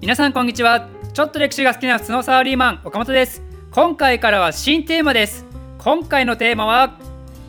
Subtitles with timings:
[0.00, 0.88] 皆さんこんにちは。
[1.12, 3.42] ちょっと歴史が好きな普通のサラリーマン岡本です。
[3.72, 5.44] 今回からは新テーマです。
[5.78, 6.96] 今回のテーマは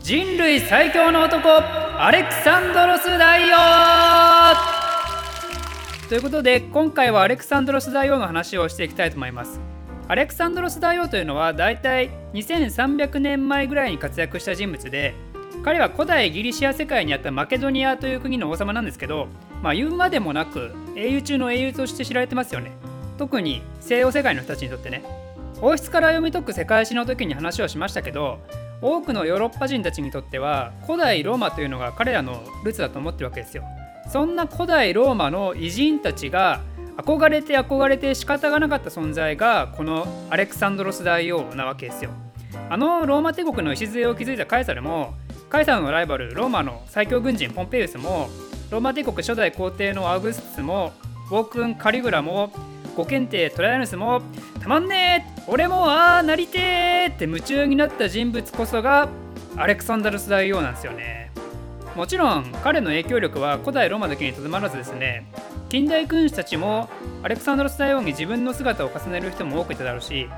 [0.02, 4.56] 人類最強の男アレクサンドロス大王。
[6.08, 9.60] ということで今回はアレクサンドロス大王の話をしていきたいと思います。
[10.08, 15.14] アレクサンドロス大王というのはだいたい2300年前ぐらいに活躍した人物で
[15.62, 19.28] 彼は古代ギリシア世界にあったマケドニアという国の王様なんですけど、
[19.62, 22.72] まあ、言うまでもなく英雄中の英雄として知られてますよね。
[23.18, 25.04] 特に西洋世界の人たちにとってね。
[25.60, 28.38] 王室から読み解く世界史の時に話をしましたけど
[28.80, 33.64] 多くのヨーロッパ人たちにとっては古代ローマというのが彼らのルーツだと思ってるわけですよ。
[34.10, 36.62] そんな古代ローマの偉人たちが
[36.96, 42.10] 憧れて憧れて仕方がなかった存在がこのアレクサンドロス大王なわけですよ。
[42.70, 45.14] あのローマ帝国の礎を築いたカエサルも
[45.50, 48.30] カイサルのライバルローマの最強軍人ポンペイウスも
[48.70, 50.92] ローマ帝国初代皇帝のアウグスツも
[51.30, 52.52] ウォークン・カリグラも
[52.96, 54.22] 五検定トライアヌスも
[54.60, 59.08] たまんねえ俺もああなりてーって夢中になった人物こそが
[59.56, 61.32] アレクサンダルス大王なんですよね。
[61.96, 65.26] もちろん彼の影響力は古代ローマだけにとどまらずですね
[65.68, 66.88] 近代君主たちも
[67.22, 70.28] アレクサンダルス大王に自分の姿を重ねる人も多くいただろうし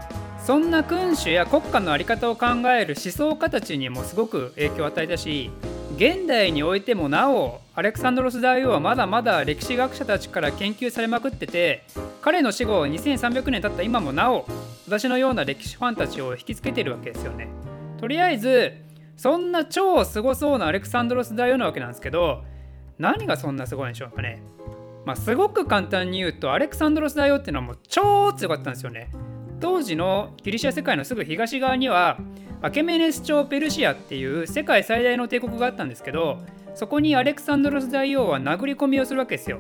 [0.45, 5.51] そんな君主や国家の在り方を考える思想家たちにもすごく影響を与えたし
[5.97, 11.85] 現代においてもなおアレクサンドロス大王はまだまだ歴史学者たちから研究されまくってて
[12.23, 14.47] 彼の死後2300年経った今もなお
[14.87, 17.49] 私のような歴史ファンたちを引きつけてるわけですよね。
[17.99, 18.73] とりあえず
[19.17, 22.43] そんな超すごそうなアレクサンドロス大王なわけなんですけど
[22.99, 24.43] 何がそんなすごいんでしょうかね。
[25.05, 29.11] まあ、すごく簡単に言うとアレクサンドロス大王っていうのはもう超強かったんですよね。
[29.61, 32.19] 当時のギリシア世界のすぐ東側には
[32.63, 36.39] アケメネス朝ペルシアっていう世界最大の帝国があったんですけど
[36.77, 39.59] そこにアレクサンドロス大王は殴り込みをするわけですよ。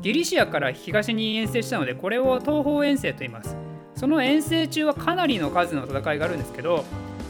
[0.00, 3.56] ギリシアから東に遠征したのでこれを東方遠征と言います。
[3.94, 6.84] その遠征中はかなりの数の戦いがあるんですけど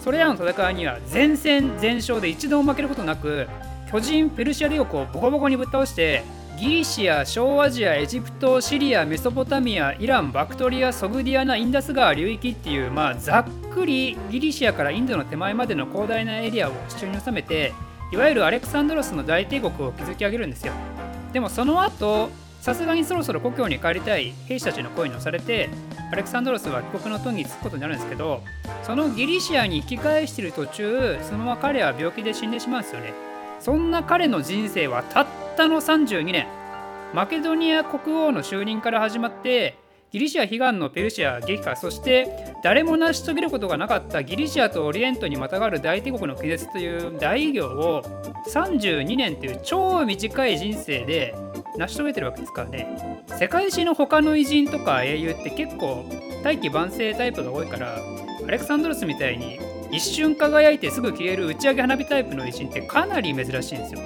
[0.04, 3.48] それらの戦いには全戦全勝で一度も負けることなく
[3.90, 6.22] 巨人ペルシア帝国をボコボコにぶっ倒して
[6.58, 17.72] ギリシア、小アジア、エジプト、シリア、メソポタミア、イラン、バクトリア、ソグディアナ、インダス川流域っていう、まあ、ざっくりギリシアからインドの手前までの広大なエリアを地中に収めて
[18.12, 20.72] いわゆるアレクサンドロスの大帝国を築き上げるんですよ。
[21.32, 22.30] でもその後
[22.60, 25.70] さすがにそろそろ故郷に帰りたい兵士たちの声に乗されて
[26.12, 28.42] アレクサンドロスは帰国の途に着くことになるんですけど
[28.82, 33.14] そのギリシアに引き返している途中そのまま彼は病気で死んでしまうんですよね。
[33.60, 35.26] そんな彼の人生はたっ
[35.60, 36.46] たの32年
[37.12, 39.76] マケドニア国王の就任から始まって
[40.10, 48.02] ギリシア悲願のペルシア撃破そして誰も成し遂げることがなかったギリシアとオリエントにまたがる大帝国の気絶という大偉業を
[48.50, 51.34] 32年という超短い人生で
[51.76, 53.22] 成し遂げてるわけですからね。
[53.38, 56.06] 世界史の他の偉人とか英雄って結構
[56.42, 57.98] 大器晩成タイプが多いから
[58.46, 59.60] アレクサンドロスみたいに
[59.92, 64.00] 一瞬輝いてすぐ消える打ち上げ花火タイプの偉人ってかなり珍しいんですよ。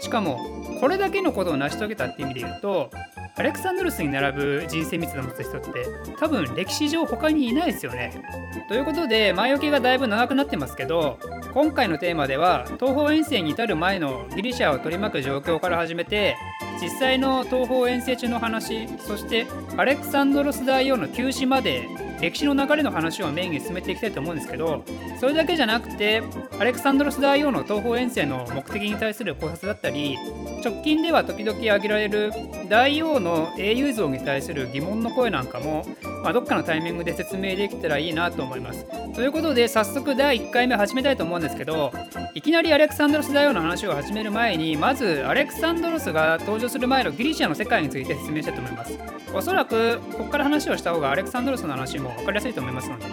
[0.00, 2.90] しかもこれだけのことを成し遂げたって意味で言うと
[3.36, 5.70] アレクサンドロスに並ぶ人生密度を持つ人って
[6.18, 8.24] 多分歴史上他にいないですよね。
[8.68, 11.18] ということで前置きがだいぶ長くなってますけど
[11.52, 16.36] 今回のテーマでは東方遠征に至る前のギリシャを取り巻く状況から始めて
[16.80, 21.88] 実際の東方遠征中の話そしてアレクサンドロス大王の急死まで
[22.20, 24.84] 歴史の流れの話をメインに進めていきたいと思うんですけど
[25.20, 26.22] それだけじゃなくて
[26.58, 30.16] アレクサンドロス大王の東方遠征の目的に対する考察だったり
[30.64, 32.32] 直近では時々挙げられる
[32.68, 35.84] 大王の英雄像に対する疑問の声なんかも、
[36.22, 38.86] まあ、どっかのタイミングで説明できたらいいなと思います。
[39.16, 41.90] ということで早速第1回目始めたいと思うんですけど
[42.34, 48.98] いきなりアレクサンドロス大王の話を始める前にまずアレクサンドロスが登場する前のギリシアの世界について説明したいと思います。
[49.34, 53.06] おそらくここから話をした方がアレクサンドロスの話も分かりやすいと思いますので、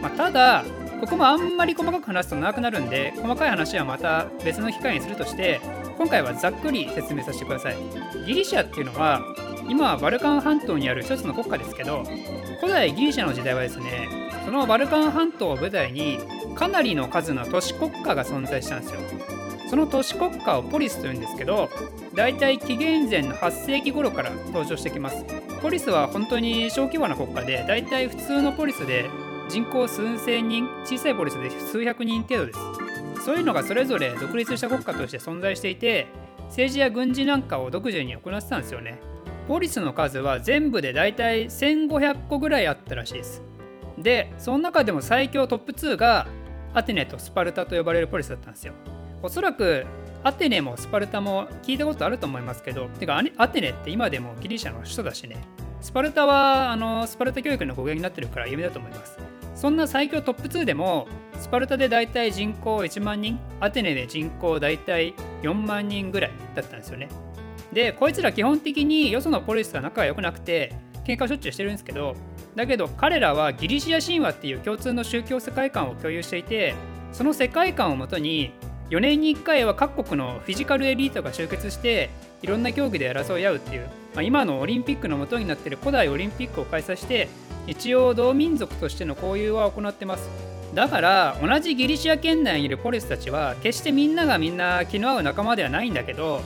[0.00, 0.64] まあ、ただ
[1.00, 5.60] ここもあんまり細かく話すと長くなるんで細かい話はまた別の機会にするとして
[5.96, 7.76] 今回はざっくり説明させてください
[8.26, 9.20] ギリシアっていうのは
[9.68, 12.04] 今はバルカン半島にある一つの国家ですけど
[12.60, 14.17] 古代ギリシャの時代はですね
[14.48, 16.18] そのバルカン半島を舞台に
[16.54, 19.00] かなりの数の都市国家が存在したんですよ。
[19.68, 21.68] その都市国家をポリスというんですけど
[22.14, 25.22] 大体紀元前の8世紀頃から登場してきます。
[25.60, 29.10] ポリスは本当に小規模な国家で大体普通のポリスで
[29.50, 32.58] 人口数千人小さいポリスで数百人程度です。
[33.26, 36.06] そういうのがそれぞれ独立した国家として存在していて
[36.46, 38.98] 政治や軍事なんかを独自に行ってたんですよね。
[39.46, 43.42] ポリスの数は全部で大体1500個ぐらいあったらしいです。
[44.02, 46.26] でその中でも最強トップ2が
[46.74, 48.74] アテネとスパルタと呼ばれるポリスだったんですよ。
[49.22, 49.84] おそらく
[50.22, 55.36] アテネもスパルタも聞いたことあると思いますけどてかアテネって今でもギリシャの首都だしね。
[55.80, 59.18] スパルタはあのスパルタ教育の語源になってるから有名だと思います。
[59.54, 61.08] そんな最強トップ2でも
[61.38, 67.08] スパルタでだいたい人口1万人アテネで人口だいたい4万人ぐらいだったんですよね。
[67.72, 70.74] でこいつら基本的によそのポリスとは仲が良くなくて
[71.08, 72.14] 喧嘩をしょっちゅうしてるんですけど
[72.54, 76.74] だけど彼らはギリシア神話っていう共通の宗教世界観を共有していて
[77.12, 78.52] その世界観をもとに
[78.90, 82.10] 4年に1回は各国のフィジカルエリートが集結して
[82.42, 87.28] いろんな競技で争い合うっていう、まあ、今のオリンピックの元になってる古代オリンピックを開催して
[87.66, 90.28] 一応同民族としての交流は行ってます。
[90.74, 96.42] だから同じギリシア圏内にいるポリスたちは決してみんながみんな気の合う仲間ではないんだけど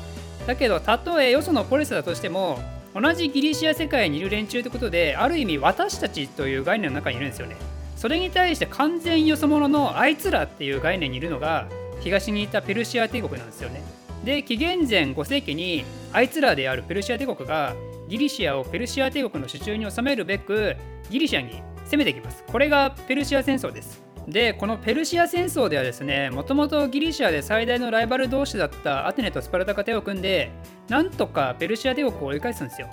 [0.46, 2.60] だけどたとえよそのポリスだとしても
[2.94, 7.56] 同じギリシア世界にいる連中ってことである意味私たちという概念の中にいるんですよね
[7.96, 11.68] それに対して完全よそ者のあいつらっていう概念にいるのが
[12.00, 13.80] 東にいたペルシア帝国なんですよね。
[14.24, 17.74] で紀元前5世紀にあいつらであるペルシア帝国が
[18.08, 20.76] ギリシアをペルシア帝国の手中に収めるべく
[21.10, 22.42] ギリシアに攻めてきます。
[22.50, 24.11] これがペルシア戦争です。
[24.28, 30.50] でこのペルシア戦争ではですねもともとギリシアで最大のライバル同士だったアテネとスパルタが手を組んで
[30.88, 32.88] なんとかペルシア帝国を追い返すんですよ。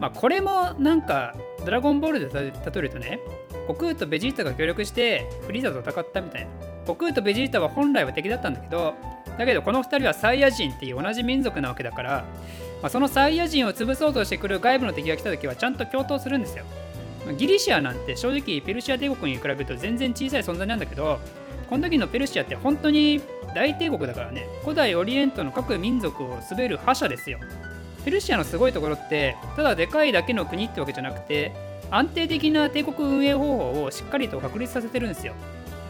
[0.00, 1.34] まあ、これもなんか
[1.64, 3.20] ドラゴンボールで例えるとね
[3.68, 6.50] 悟空とベジータが協力してフリーザと戦ったみたいな
[6.80, 8.94] 悟空とベジータは本来は敵だったんだけど
[9.38, 12.24] だけどこの2人はサイヤ人っていう同じ民族なわけだから、
[12.82, 16.64] まあ、そのサイヤ人を潰そうとしてくる外部の敵が来た時はちゃんと共闘するんですよ
[17.32, 21.18] ギリシアなんて正直ペルシア帝国に比べると全然小さい存在なんだけど
[21.68, 23.20] この時のペルシアって本当に
[23.54, 24.46] 大帝国だからね。
[24.62, 27.38] 古代オリエントの各民族を滑る覇者ですよ。
[28.04, 31.52] ペルシアのすごいところってただでかいだけの国ってわけじゃなくて
[31.90, 35.34] 安定的な帝国運営方法をしっかりと確立させてるんですよ。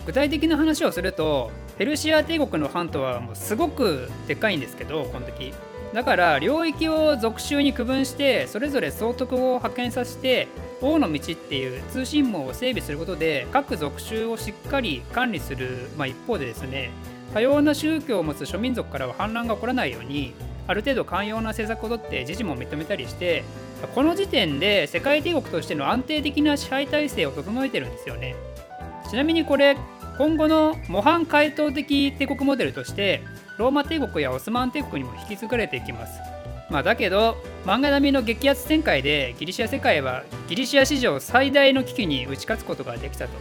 [0.06, 5.52] 具体的な話をするとペルシア帝国の藩とはもうすごくでかいんですけどこの時。
[5.94, 10.48] だから領域を属州に区分してそれぞれ総督を派遣させて
[10.82, 16.90] 王の道っていう通信網を整備することで各属州をしっかり管理する、まあ、一方でですね
[17.32, 20.34] 多様な宗教を持つ諸民族からは反乱が起こらないように
[20.66, 23.44] ある程度寛容な政策をとって自治も認めたりして
[23.94, 28.34] この時点で世界帝国としての安定的な支配体制を整えてるんですよね。
[29.10, 29.76] ちなみにこれ
[30.16, 33.22] 今後の模範解答的帝国モデルとして
[33.58, 36.20] ローマ帝国やオスマン帝国にも引き継がれていきます。
[36.70, 43.32] まあ、だけど漫画並みの激アツ展開でギリシア世界はギリシア史上最大の危機に打ち勝つことができたと。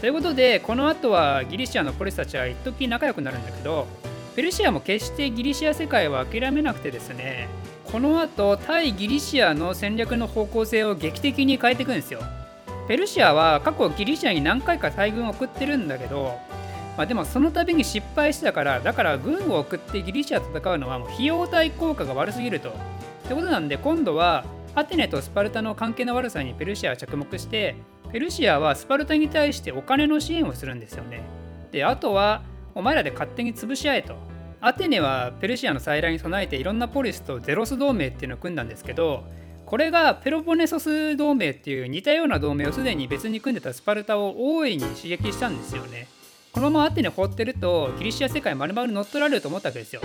[0.00, 3.88] ということでこの後はギリシアのポリスたちは一時仲良くなるんだけど
[4.36, 7.48] ペルシアも決してギリシア世界は諦めなくてですね
[7.90, 12.20] この後対ギリシアの戦略の方向性を劇的に変えていくんですよ。
[12.86, 16.38] ペルシアは過去ギリシアに何回か大軍を送ってるんだけど、
[16.98, 22.70] まあ、でもその度に失敗してたからだから軍を送ってギリシアと戦うのはもう費用対効果が悪すぎると。
[22.70, 22.72] っ
[23.28, 27.76] てことなんで今度はアテネとスパルタの関係の悪さにペルシアは着目して
[28.10, 31.20] ペルシアはスパルタに対してお金の支援をするんですよね。
[31.70, 32.42] であとは
[32.74, 34.16] お前らで勝手に潰し合えと。
[34.60, 39.22] アテネはペルシアの再来に備えていろんなポリスとゼロス同盟っていうのを組んだんですけど
[39.66, 46.08] これがペロポネソス同盟っていう似たような同盟をすでに別に組んでたスパルタを大いに刺激したんですよね。
[46.52, 50.02] このままアテネ放ってるとギリシア世界丸々乗っ取られると思ったわけですよ。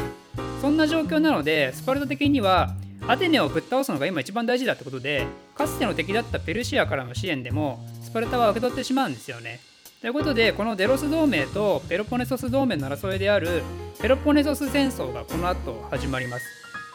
[0.62, 2.76] そんな状況なのでスパルタ的には
[3.08, 5.26] アテネをぶっ倒すのが今一番大事だってことで
[5.56, 9.60] かつての敵だったペルシアからの支援でもスパルタは受け取ってしまうんですよね。
[10.00, 13.62] ということでこのデロス同盟とペロポネソス同盟の争いである
[14.02, 16.46] ペロポネソス戦争がこの後始まります。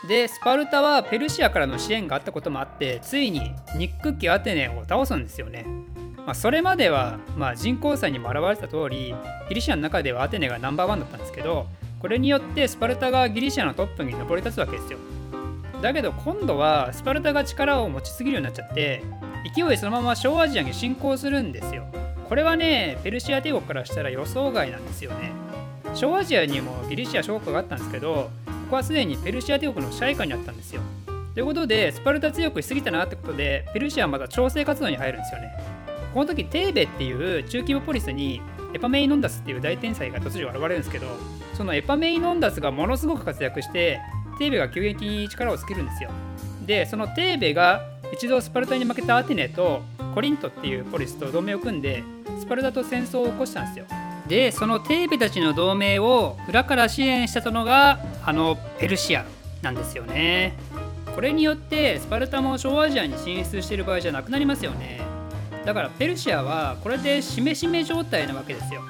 [0.07, 5.67] でスパルタはペルシアからの支援があったこともあってついに憎きアテネを倒すんですよね。
[6.28, 9.14] まあ、それまでは、まあ、人口差にも表れた通り
[9.49, 11.66] ギリシアの中ではアテネがナンバーワンだったんですけど
[12.00, 14.99] これによってスパルタがギリシアのトップに上り立つわけですよ。
[15.80, 19.02] だけど今度はスパルタが力を持ちすぎるようになっちゃって
[19.56, 21.87] 勢いそのまま小アジアに侵攻するんですよ。
[22.28, 25.32] これはねペルシア帝国からしたら予想外なんですよね。
[25.94, 30.82] 小アジアにもギリシア諸国があったんですけどここはすでにペルシア帝国の支配下にあったんですよ。
[31.38, 35.77] ということで、スパルタ強くしすぎたなってことで、ペルシアはまた調整活動に入るんですよね。
[36.19, 38.43] この時、テーベっていう中規模ポリスに
[38.75, 41.07] エパメイノンダスっていう大天才が突如現れるんですけど、
[41.55, 44.01] そのエパメイノンダスがものすごく活躍して、
[44.37, 46.11] テーベが急激に力をつけるんですよ。
[46.67, 49.83] で、そのテーベが一度スパルタに負けたアテネと
[50.13, 52.03] コリントっていうポリスと同盟を組んで、
[52.41, 53.85] スパルタと戦争を起こしたんですよ。
[54.27, 59.25] でそのテーベたちの同盟を裏から支援したのがあのペルシア
[59.63, 60.55] なんですよね
[61.15, 65.08] これによってスパルタも小アジアに進出している場合じゃなくなりますよね
[65.69, 68.81] だからペルシアはこれでしめしめ状態なわけですよ。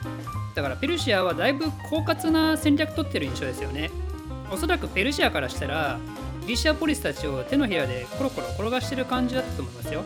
[0.55, 3.91] だからペルシアはだいぶ狡猾な戦略取ってる印象ですよね。
[4.49, 5.99] おそらくペルシアからしたら
[6.43, 10.05] ギリシアポリスたちを手のひらでコロコロ転がしてる感じだったと思いますよ。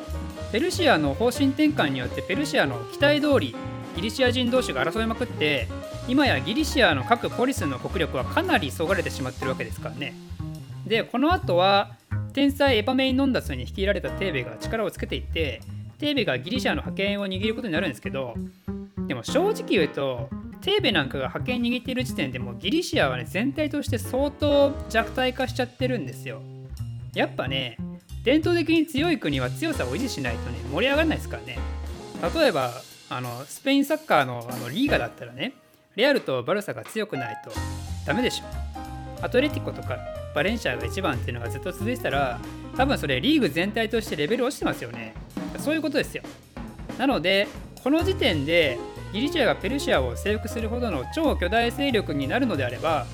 [0.50, 3.54] ペルシアの方針転換によってペルシアの期待通り
[3.94, 5.68] ギリシア人同士が争いまくって
[6.08, 10.14] 今やギリシアの各ポリスの国力はかなりそがれてしまってるわけですからね。
[10.86, 11.96] でこの後は
[12.32, 15.60] 天才エパメインノンダスに率いられたテーベが力をつけていって
[16.02, 18.34] テーベがギリシアの覇権を握ることになるんですけど
[19.06, 20.28] でも正直言うと
[20.60, 26.42] テーベなんかが覇権握っている時点でもうギリシアはね全体として相当弱体化しちゃってるんですよ。
[27.14, 27.78] やっぱね
[28.24, 31.58] 伝統的に強い国は強さを維持しないとね盛り上がらないですからね。
[32.34, 32.72] 例えば
[33.08, 35.52] あのスペインサッカーのあのリーガだったらね
[35.94, 37.52] レアルとバルサが強くないと
[38.04, 39.24] ダメでしょ。
[39.24, 39.98] アトレティコとか
[40.34, 42.40] バレンシアが一番っていうのがずっと続いてたら
[42.76, 45.14] 多分それリーグ全体としてレベル落ちてますよね。
[45.58, 46.22] そういうことですよ。
[46.98, 47.48] なので
[47.82, 48.78] この時点で
[49.12, 53.06] ギリシアがペルシアを征服するほどの超巨大勢力になるのであれば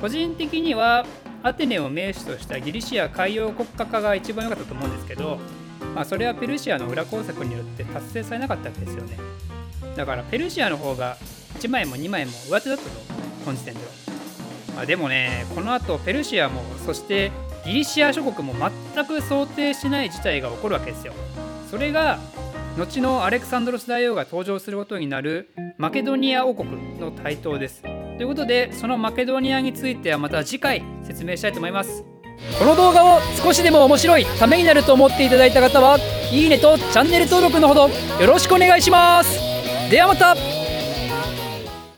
[0.00, 1.06] 個人的には
[1.42, 5.38] アテネを名手としたギリシア海洋国家化が一番良かったと思うんですけど、
[5.94, 9.18] まあ、それはペルシアの裏工作によって達成されなかったわけですよね。
[9.94, 11.16] だからペルシアの方が
[11.58, 12.90] 1枚も2枚も上手だったと
[13.44, 13.86] 本時点では、
[14.76, 17.30] まあ、でもねこの後ペルシアもそして
[17.64, 18.54] ギリシア諸国も
[18.94, 21.12] 全く想定しない事態が起こるわけですよ。
[21.74, 22.20] それが
[22.78, 27.82] 後のアレクサンドロス大王が登場することになるマケドニア王国の台頭です。
[27.82, 32.04] ということでそのマケドニアについてはまた次回説明したいと思います。
[32.60, 35.98] この動画を少しでも面白いためになると思っていただいた方は
[36.30, 39.40] いいねとチャンネル登録のほどよろしくお願いします。
[39.90, 40.63] ではまた。